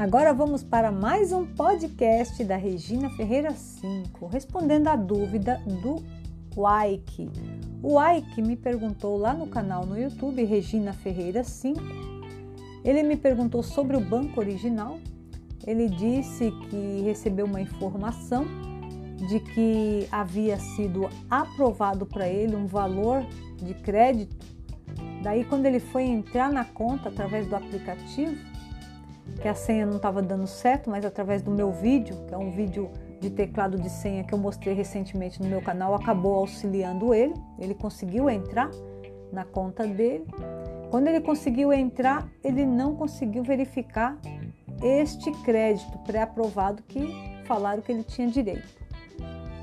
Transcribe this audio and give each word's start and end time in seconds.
Agora 0.00 0.32
vamos 0.32 0.62
para 0.62 0.90
mais 0.90 1.30
um 1.30 1.44
podcast 1.44 2.42
da 2.42 2.56
Regina 2.56 3.10
Ferreira 3.10 3.50
5, 3.50 4.28
respondendo 4.28 4.88
a 4.88 4.96
dúvida 4.96 5.60
do 5.82 6.02
Waike. 6.56 7.28
O 7.82 7.96
Waike 7.96 8.40
me 8.40 8.56
perguntou 8.56 9.18
lá 9.18 9.34
no 9.34 9.46
canal 9.46 9.84
no 9.84 10.00
YouTube 10.00 10.42
Regina 10.42 10.94
Ferreira 10.94 11.44
5. 11.44 11.78
Ele 12.82 13.02
me 13.02 13.14
perguntou 13.14 13.62
sobre 13.62 13.94
o 13.94 14.00
banco 14.00 14.40
original. 14.40 14.98
Ele 15.66 15.86
disse 15.86 16.50
que 16.70 17.02
recebeu 17.04 17.44
uma 17.44 17.60
informação 17.60 18.46
de 19.28 19.38
que 19.38 20.08
havia 20.10 20.58
sido 20.58 21.10
aprovado 21.28 22.06
para 22.06 22.26
ele 22.26 22.56
um 22.56 22.66
valor 22.66 23.22
de 23.58 23.74
crédito. 23.74 24.46
Daí, 25.22 25.44
quando 25.44 25.66
ele 25.66 25.78
foi 25.78 26.04
entrar 26.04 26.50
na 26.50 26.64
conta 26.64 27.10
através 27.10 27.46
do 27.46 27.54
aplicativo, 27.54 28.34
que 29.40 29.48
a 29.48 29.54
senha 29.54 29.86
não 29.86 29.96
estava 29.96 30.20
dando 30.20 30.46
certo, 30.46 30.90
mas 30.90 31.04
através 31.04 31.42
do 31.42 31.50
meu 31.50 31.70
vídeo, 31.72 32.16
que 32.26 32.34
é 32.34 32.38
um 32.38 32.50
vídeo 32.50 32.90
de 33.20 33.30
teclado 33.30 33.78
de 33.78 33.88
senha 33.88 34.24
que 34.24 34.32
eu 34.32 34.38
mostrei 34.38 34.74
recentemente 34.74 35.42
no 35.42 35.48
meu 35.48 35.60
canal, 35.60 35.94
acabou 35.94 36.34
auxiliando 36.34 37.14
ele. 37.14 37.34
Ele 37.58 37.74
conseguiu 37.74 38.28
entrar 38.28 38.70
na 39.32 39.44
conta 39.44 39.86
dele. 39.86 40.26
Quando 40.90 41.08
ele 41.08 41.20
conseguiu 41.20 41.72
entrar, 41.72 42.28
ele 42.42 42.66
não 42.66 42.96
conseguiu 42.96 43.42
verificar 43.44 44.18
este 44.82 45.30
crédito 45.42 45.98
pré-aprovado 45.98 46.82
que 46.82 47.14
falaram 47.44 47.82
que 47.82 47.92
ele 47.92 48.02
tinha 48.02 48.28
direito. 48.28 48.80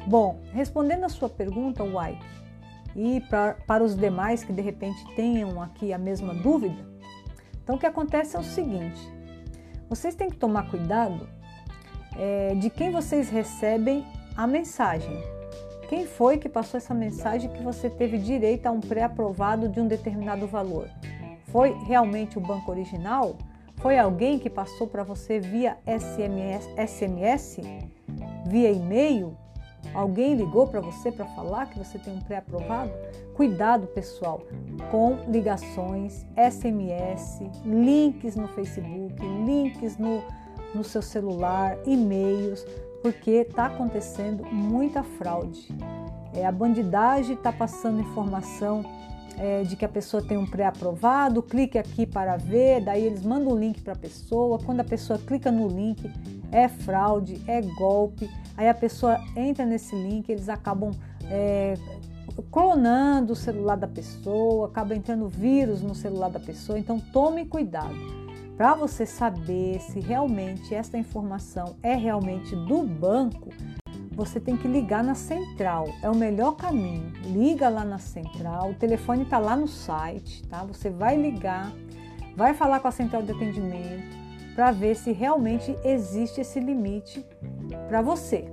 Bom, 0.08 0.40
respondendo 0.54 1.04
a 1.04 1.10
sua 1.10 1.28
pergunta, 1.28 1.84
White, 1.84 2.26
e 2.96 3.20
pra, 3.22 3.56
para 3.68 3.84
os 3.84 3.96
demais 3.96 4.44
que 4.44 4.54
de 4.54 4.62
repente 4.62 5.04
tenham 5.16 5.62
aqui 5.62 5.92
a 5.92 5.98
mesma 5.98 6.34
dúvida, 6.34 6.88
então 7.62 7.76
o 7.76 7.80
que 7.80 7.86
acontece 7.86 8.36
é 8.36 8.40
o 8.40 8.44
seguinte: 8.44 9.17
vocês 9.90 10.16
têm 10.16 10.30
que 10.30 10.38
tomar 10.38 10.70
cuidado 10.70 11.28
é, 12.18 12.56
de 12.56 12.70
quem 12.70 12.92
vocês 12.92 13.30
recebem 13.30 14.06
a 14.36 14.46
mensagem. 14.46 15.22
Quem 15.90 16.06
foi 16.06 16.38
que 16.38 16.50
passou 16.50 16.78
essa 16.78 16.94
mensagem 16.94 17.50
que 17.50 17.64
você 17.64 17.90
teve 17.90 18.18
direito 18.18 18.66
a 18.66 18.72
um 18.72 18.82
pré-aprovado 18.82 19.70
de 19.70 19.80
um 19.80 19.88
determinado 19.88 20.46
valor? 20.46 20.90
Foi 21.46 21.72
realmente 21.86 22.38
o 22.38 22.42
banco 22.42 22.70
original? 22.72 23.38
Foi 23.78 23.98
alguém 23.98 24.38
que 24.38 24.50
passou 24.50 24.88
para 24.88 25.04
você 25.04 25.40
via 25.40 25.78
SMS, 25.86 26.68
SMS? 26.76 27.60
Via 28.46 28.72
e-mail? 28.72 29.38
Alguém 29.94 30.36
ligou 30.36 30.68
para 30.68 30.80
você 30.80 31.12
para 31.12 31.26
falar 31.26 31.68
que 31.68 31.78
você 31.80 31.98
tem 31.98 32.14
um 32.14 32.20
pré-aprovado? 32.20 32.92
Cuidado, 33.36 33.88
pessoal, 33.88 34.42
com 34.92 35.18
ligações, 35.32 36.26
SMS, 36.36 37.40
links 37.66 38.36
no 38.36 38.48
Facebook, 38.50 39.16
links 39.46 39.98
no, 39.98 40.24
no 40.74 40.84
seu 40.84 41.02
celular, 41.02 41.78
e-mails, 41.86 42.66
porque 43.02 43.32
está 43.32 43.68
acontecendo 43.68 44.46
muita 44.46 45.04
fraude. 45.04 45.68
É, 46.34 46.46
a 46.46 46.52
bandidagem 46.52 47.36
está 47.36 47.52
passando 47.52 48.02
informação 48.02 48.84
é, 49.38 49.64
de 49.64 49.76
que 49.76 49.86
a 49.86 49.90
pessoa 49.90 50.22
tem 50.22 50.38
um 50.38 50.46
pré-aprovado, 50.46 51.44
clique 51.44 51.78
aqui 51.78 52.06
para 52.06 52.36
ver, 52.38 52.82
daí 52.82 53.06
eles 53.06 53.24
mandam 53.24 53.54
o 53.54 53.58
link 53.58 53.82
para 53.82 53.94
a 53.94 53.98
pessoa. 53.98 54.60
Quando 54.60 54.80
a 54.80 54.84
pessoa 54.84 55.20
clica 55.20 55.52
no 55.52 55.68
link, 55.68 56.12
é 56.52 56.68
fraude, 56.68 57.42
é 57.48 57.62
golpe. 57.62 58.30
Aí 58.56 58.68
a 58.68 58.74
pessoa 58.74 59.20
entra 59.36 59.66
nesse 59.66 59.96
link, 59.96 60.28
eles 60.30 60.50
acabam 60.50 60.92
é, 61.30 61.76
clonando 62.52 63.34
o 63.34 63.36
celular 63.36 63.78
da 63.78 63.88
pessoa, 63.88 64.68
acaba 64.68 64.96
entrando 64.96 65.28
vírus 65.28 65.82
no 65.82 65.94
celular 65.94 66.30
da 66.30 66.40
pessoa. 66.40 66.80
Então 66.80 67.00
tome 67.00 67.46
cuidado 67.46 67.96
para 68.58 68.74
você 68.74 69.06
saber 69.06 69.80
se 69.80 70.00
realmente 70.00 70.74
essa 70.74 70.98
informação 70.98 71.76
é 71.84 71.94
realmente 71.94 72.56
do 72.56 72.82
banco 72.82 73.50
você 74.18 74.40
tem 74.40 74.58
que 74.58 74.68
ligar 74.68 75.04
na 75.04 75.14
central. 75.14 75.90
É 76.02 76.10
o 76.10 76.16
melhor 76.16 76.54
caminho. 76.54 77.14
Liga 77.24 77.70
lá 77.70 77.86
na 77.86 78.00
central. 78.00 78.72
O 78.72 78.74
telefone 78.74 79.22
está 79.22 79.38
lá 79.38 79.56
no 79.56 79.68
site, 79.68 80.42
tá? 80.48 80.64
Você 80.64 80.90
vai 80.90 81.16
ligar, 81.16 81.72
vai 82.36 82.56
falar 82.56 82.80
com 82.80 82.88
a 82.88 82.92
central 82.92 83.22
de 83.22 83.32
atendimento 83.32 84.18
para 84.56 84.72
ver 84.72 84.96
se 84.96 85.12
realmente 85.12 85.78
existe 85.84 86.42
esse 86.42 86.60
limite 86.60 87.24
para 87.88 88.02
você. 88.02 88.44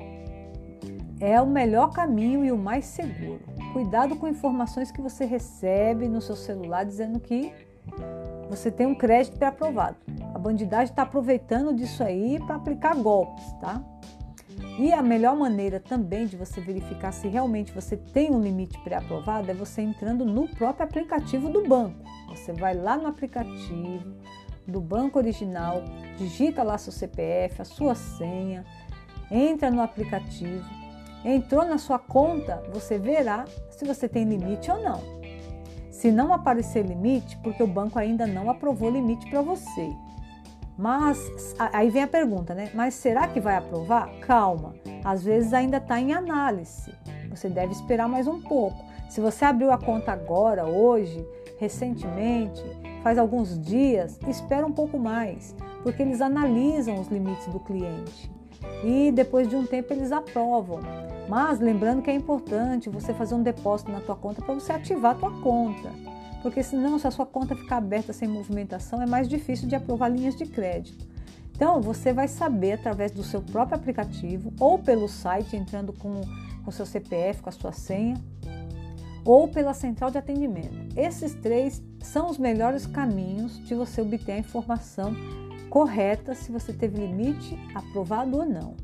É 1.19 1.41
o 1.41 1.47
melhor 1.47 1.93
caminho 1.93 2.45
e 2.45 2.53
o 2.53 2.59
mais 2.59 2.85
seguro. 2.85 3.41
Cuidado 3.73 4.17
com 4.17 4.29
informações 4.29 4.91
que 4.91 5.01
você 5.01 5.25
recebe 5.25 6.11
no 6.11 6.21
seu 6.21 6.37
celular 6.37 6.85
dizendo 6.85 7.19
que 7.19 7.51
você 8.51 8.71
tem 8.71 8.87
um 8.87 8.95
crédito 8.95 9.39
pré-aprovado. 9.39 9.97
A 10.35 10.39
bandidagem 10.39 10.93
está 10.93 11.05
aproveitando 11.05 11.73
disso 11.73 12.05
aí 12.05 12.39
para 12.47 12.57
aplicar 12.57 12.95
golpes, 12.97 13.51
tá? 13.55 13.83
E 14.79 14.93
a 14.93 15.03
melhor 15.03 15.37
maneira 15.37 15.79
também 15.79 16.27
de 16.27 16.37
você 16.37 16.61
verificar 16.61 17.13
se 17.13 17.29
realmente 17.29 17.73
você 17.73 17.97
tem 17.97 18.31
um 18.31 18.41
limite 18.41 18.79
pré-aprovado 18.81 19.51
é 19.51 19.55
você 19.55 19.83
entrando 19.83 20.25
no 20.25 20.49
próprio 20.49 20.85
aplicativo 20.85 21.49
do 21.49 21.67
banco. 21.67 21.99
Você 22.29 22.53
vai 22.53 22.75
lá 22.75 22.97
no 22.97 23.07
aplicativo 23.07 24.15
do 24.67 24.81
banco 24.81 25.19
original, 25.19 25.83
digita 26.17 26.63
lá 26.63 26.77
seu 26.79 26.93
CPF, 26.93 27.63
a 27.63 27.65
sua 27.65 27.95
senha, 27.95 28.65
entra 29.31 29.71
no 29.71 29.81
aplicativo, 29.81 30.65
entrou 31.25 31.65
na 31.65 31.79
sua 31.79 31.99
conta, 31.99 32.63
você 32.73 32.99
verá 32.99 33.45
se 33.71 33.85
você 33.85 34.09
tem 34.09 34.25
limite 34.25 34.71
ou 34.71 34.83
não. 34.83 35.01
Se 35.91 36.11
não 36.11 36.33
aparecer 36.33 36.85
limite, 36.85 37.37
porque 37.39 37.63
o 37.63 37.67
banco 37.67 37.99
ainda 37.99 38.27
não 38.27 38.51
aprovou 38.51 38.91
limite 38.91 39.31
para 39.31 39.41
você. 39.41 39.91
Mas 40.77 41.55
aí 41.59 41.89
vem 41.89 42.03
a 42.03 42.09
pergunta, 42.09 42.55
né? 42.55 42.71
Mas 42.75 42.95
será 42.95 43.29
que 43.29 43.41
vai 43.41 43.57
aprovar? 43.57 44.11
Calma, 44.21 44.75
às 45.05 45.25
vezes 45.25 45.53
ainda 45.53 45.77
está 45.77 46.01
em 46.01 46.13
análise. 46.13 46.93
Você 47.31 47.49
deve 47.49 47.73
esperar 47.73 48.09
mais 48.09 48.27
um 48.27 48.41
pouco. 48.41 48.85
Se 49.09 49.21
você 49.21 49.45
abriu 49.45 49.71
a 49.71 49.79
conta 49.79 50.13
agora, 50.13 50.67
hoje, 50.67 51.25
recentemente, 51.59 52.63
faz 53.03 53.19
alguns 53.19 53.59
dias, 53.59 54.19
espera 54.27 54.67
um 54.67 54.73
pouco 54.73 54.99
mais, 54.99 55.55
porque 55.83 56.03
eles 56.03 56.21
analisam 56.21 57.01
os 57.01 57.09
limites 57.09 57.47
do 57.49 57.61
cliente 57.61 58.33
e 58.83 59.13
depois 59.13 59.49
de 59.49 59.55
um 59.55 59.67
tempo 59.67 59.93
eles 59.93 60.11
aprovam. 60.11 60.81
Mas 61.29 61.61
lembrando 61.61 62.03
que 62.03 62.11
é 62.11 62.15
importante 62.15 62.91
você 62.91 63.15
fazer 63.15 63.35
um 63.35 63.43
depósito 63.43 63.93
na 63.93 64.01
tua 64.01 64.17
conta 64.17 64.43
para 64.43 64.55
você 64.55 64.73
ativar 64.73 65.13
a 65.13 65.19
tua 65.19 65.31
conta 65.41 65.91
porque 66.45 66.63
senão, 66.63 66.99
se 66.99 67.07
a 67.07 67.11
sua 67.11 67.25
conta 67.25 67.57
ficar 67.57 67.79
aberta 67.79 68.13
sem 68.13 68.29
movimentação, 68.29 69.01
é 69.01 69.07
mais 69.07 69.27
difícil 69.27 69.67
de 69.67 69.75
aprovar 69.75 70.11
linhas 70.11 70.37
de 70.37 70.45
crédito. 70.45 71.09
Então, 71.57 71.81
você 71.81 72.13
vai 72.13 72.29
saber 72.29 72.73
através 72.73 73.11
do 73.13 73.25
seu 73.25 73.41
próprio 73.41 73.79
aplicativo 73.79 74.53
ou 74.61 74.79
pelo 74.79 75.09
site, 75.09 75.57
entrando 75.57 75.91
com 75.95 76.21
o 76.67 76.71
seu 76.71 76.85
CPF, 76.85 77.41
com 77.41 77.49
a 77.49 77.53
sua 77.53 77.73
senha, 77.73 78.23
ou 79.25 79.49
pela 79.49 79.73
central 79.73 80.11
de 80.11 80.19
atendimento. 80.19 80.77
Esses 80.95 81.33
três 81.33 81.83
são 82.01 82.29
os 82.29 82.37
melhores 82.37 82.87
caminhos 82.87 83.57
de 83.65 83.75
você 83.75 84.03
obter 84.03 84.33
a 84.33 84.39
informação 84.39 85.17
correta 85.71 86.35
se 86.35 86.53
você 86.53 86.75
teve 86.75 87.07
limite 87.07 87.59
aprovado 87.75 88.37
ou 88.37 88.45
não. 88.45 88.75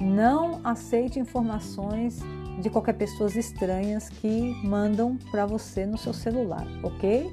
Não 0.00 0.60
aceite 0.64 1.20
informações 1.20 2.18
de 2.58 2.68
qualquer 2.68 2.94
pessoas 2.94 3.36
estranhas 3.36 4.08
que 4.08 4.54
mandam 4.64 5.16
para 5.30 5.46
você 5.46 5.86
no 5.86 5.96
seu 5.96 6.12
celular, 6.12 6.66
ok? 6.82 7.30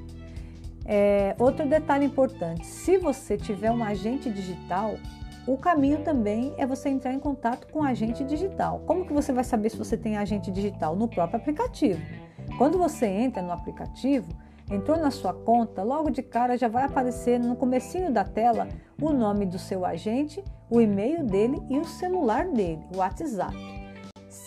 É, 0.84 1.34
outro 1.38 1.68
detalhe 1.68 2.06
importante: 2.06 2.64
se 2.64 2.96
você 2.96 3.36
tiver 3.36 3.70
um 3.70 3.82
agente 3.82 4.30
digital, 4.30 4.96
o 5.46 5.56
caminho 5.56 6.02
também 6.02 6.54
é 6.56 6.66
você 6.66 6.88
entrar 6.88 7.12
em 7.12 7.20
contato 7.20 7.66
com 7.72 7.80
o 7.80 7.84
agente 7.84 8.24
digital. 8.24 8.82
Como 8.86 9.04
que 9.04 9.12
você 9.12 9.32
vai 9.32 9.44
saber 9.44 9.70
se 9.70 9.76
você 9.76 9.96
tem 9.96 10.16
agente 10.16 10.50
digital? 10.50 10.96
No 10.96 11.08
próprio 11.08 11.40
aplicativo. 11.40 12.00
Quando 12.58 12.78
você 12.78 13.06
entra 13.06 13.42
no 13.42 13.52
aplicativo, 13.52 14.28
entrou 14.70 14.96
na 14.96 15.10
sua 15.10 15.32
conta, 15.32 15.82
logo 15.82 16.10
de 16.10 16.22
cara 16.22 16.56
já 16.56 16.68
vai 16.68 16.84
aparecer 16.84 17.38
no 17.38 17.54
comecinho 17.54 18.12
da 18.12 18.24
tela 18.24 18.68
o 19.00 19.12
nome 19.12 19.46
do 19.46 19.58
seu 19.58 19.84
agente, 19.84 20.42
o 20.70 20.80
e-mail 20.80 21.24
dele 21.24 21.62
e 21.68 21.78
o 21.78 21.84
celular 21.84 22.48
dele, 22.48 22.82
o 22.94 22.98
WhatsApp. 22.98 23.85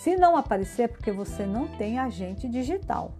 Se 0.02 0.16
não 0.16 0.34
aparecer, 0.34 0.84
é 0.84 0.88
porque 0.88 1.12
você 1.12 1.44
não 1.44 1.68
tem 1.68 1.98
agente 1.98 2.48
digital. 2.48 3.12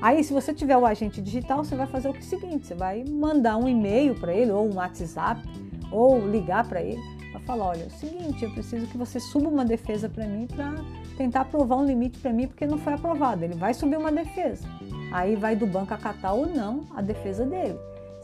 Aí, 0.00 0.22
se 0.22 0.32
você 0.32 0.54
tiver 0.54 0.76
o 0.76 0.86
agente 0.86 1.20
digital, 1.20 1.64
você 1.64 1.74
vai 1.74 1.88
fazer 1.88 2.08
o 2.08 2.22
seguinte: 2.22 2.64
você 2.64 2.76
vai 2.76 3.02
mandar 3.02 3.56
um 3.56 3.68
e-mail 3.68 4.14
para 4.14 4.32
ele, 4.32 4.52
ou 4.52 4.70
um 4.70 4.76
WhatsApp, 4.76 5.42
ou 5.90 6.24
ligar 6.28 6.68
para 6.68 6.80
ele, 6.80 7.02
para 7.32 7.40
falar: 7.40 7.70
olha, 7.70 7.82
é 7.82 7.86
o 7.86 7.90
seguinte, 7.90 8.44
eu 8.44 8.52
preciso 8.52 8.86
que 8.86 8.96
você 8.96 9.18
suba 9.18 9.48
uma 9.48 9.64
defesa 9.64 10.08
para 10.08 10.28
mim 10.28 10.46
para 10.46 10.76
tentar 11.16 11.40
aprovar 11.40 11.74
um 11.74 11.84
limite 11.84 12.20
para 12.20 12.32
mim, 12.32 12.46
porque 12.46 12.66
não 12.66 12.78
foi 12.78 12.92
aprovado. 12.92 13.44
Ele 13.44 13.56
vai 13.56 13.74
subir 13.74 13.96
uma 13.96 14.12
defesa. 14.12 14.64
Aí 15.10 15.34
vai 15.34 15.56
do 15.56 15.66
banco 15.66 15.92
acatar 15.92 16.36
ou 16.36 16.46
não 16.46 16.86
a 16.94 17.02
defesa 17.02 17.44
dele. 17.44 17.76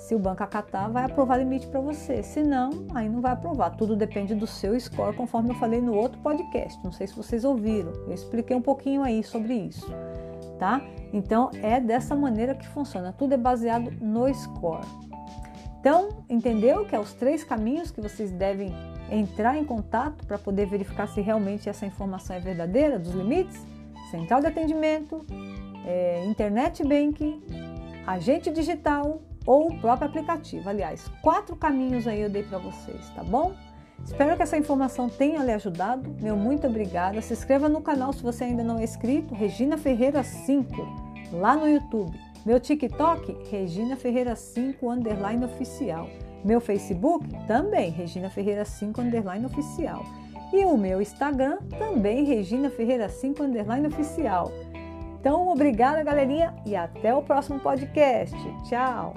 Se 0.05 0.15
o 0.15 0.19
banco 0.19 0.43
acatar, 0.43 0.91
vai 0.91 1.05
aprovar 1.05 1.39
limite 1.39 1.67
para 1.67 1.81
você. 1.81 2.23
Se 2.23 2.43
não, 2.43 2.85
aí 2.95 3.09
não 3.09 3.23
vai 3.23 3.33
aprovar. 3.33 3.71
Tudo 3.71 3.97
depende 3.97 4.35
do 4.35 4.47
seu 4.47 4.79
score, 4.79 5.17
conforme 5.17 5.49
eu 5.49 5.55
falei 5.55 5.81
no 5.81 5.95
outro 5.95 6.21
podcast. 6.21 6.79
Não 6.85 6.93
sei 6.93 7.07
se 7.07 7.17
vocês 7.17 7.43
ouviram. 7.43 7.91
Eu 8.07 8.13
expliquei 8.13 8.55
um 8.55 8.61
pouquinho 8.61 9.03
aí 9.03 9.25
sobre 9.25 9.55
isso, 9.55 9.91
tá? 10.59 10.83
Então 11.11 11.51
é 11.63 11.81
dessa 11.81 12.15
maneira 12.15 12.55
que 12.55 12.69
funciona. 12.69 13.15
Tudo 13.15 13.33
é 13.33 13.39
baseado 13.39 13.91
no 13.99 14.33
score. 14.35 14.87
Então, 15.81 16.11
entendeu 16.29 16.85
que 16.85 16.95
é 16.95 17.01
os 17.01 17.15
três 17.15 17.43
caminhos 17.43 17.91
que 17.91 18.03
vocês 18.03 18.31
devem 18.31 18.75
entrar 19.11 19.57
em 19.57 19.65
contato 19.65 20.27
para 20.27 20.37
poder 20.37 20.67
verificar 20.67 21.09
se 21.09 21.23
realmente 21.23 21.67
essa 21.67 21.87
informação 21.87 22.37
é 22.37 22.41
verdadeira 22.41 22.99
dos 22.99 23.15
limites? 23.15 23.59
Central 24.11 24.43
de 24.43 24.49
atendimento, 24.49 25.25
é, 25.87 26.27
internet 26.27 26.87
banking, 26.87 27.43
agente 28.07 28.51
digital 28.51 29.23
ou 29.47 29.69
o 29.69 29.79
próprio 29.79 30.09
aplicativo. 30.09 30.69
Aliás, 30.69 31.09
quatro 31.23 31.57
caminhos 31.57 32.07
aí 32.07 32.21
eu 32.21 32.31
dei 32.31 32.43
para 32.43 32.59
vocês, 32.59 33.09
tá 33.11 33.23
bom? 33.23 33.55
Espero 34.05 34.37
que 34.37 34.43
essa 34.43 34.57
informação 34.57 35.09
tenha 35.09 35.43
lhe 35.43 35.53
ajudado. 35.53 36.15
Meu 36.21 36.37
muito 36.37 36.67
obrigada. 36.67 37.21
Se 37.23 37.33
inscreva 37.33 37.69
no 37.69 37.81
canal 37.81 38.13
se 38.13 38.23
você 38.23 38.45
ainda 38.45 38.63
não 38.63 38.79
é 38.79 38.85
inscrito, 38.85 39.35
Regina 39.35 39.79
Ferreira 39.79 40.23
5, 40.23 40.75
lá 41.33 41.57
no 41.57 41.69
YouTube. 41.69 42.19
Meu 42.45 42.61
TikTok, 42.61 43.49
Regina 43.51 43.97
Ferreira 43.97 44.37
5 44.37 44.91
underline 44.91 45.45
oficial. 45.45 46.07
Meu 46.45 46.61
Facebook, 46.61 47.27
também 47.47 47.91
Regina 47.91 48.29
Ferreira 48.29 48.67
5 48.67 49.01
underline 49.01 49.47
oficial. 49.47 50.05
E 50.53 50.65
o 50.67 50.77
meu 50.77 51.01
Instagram, 51.01 51.57
também 51.79 52.25
Regina 52.25 52.69
Ferreira 52.69 53.09
5 53.09 53.43
underline 53.43 53.87
oficial. 53.87 54.53
Então, 55.25 55.49
obrigada, 55.49 56.05
galerinha, 56.05 56.55
e 56.67 56.77
até 56.77 57.15
o 57.15 57.23
próximo 57.23 57.59
podcast. 57.59 58.37
Tchau! 58.69 59.15